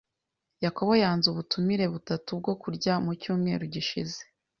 Yakobo 0.65 0.91
yanze 1.03 1.25
ubutumire 1.29 1.85
butatu 1.93 2.29
bwo 2.39 2.53
kurya 2.61 2.93
mu 3.03 3.11
cyumweru 3.21 3.63
gishize. 3.73 4.19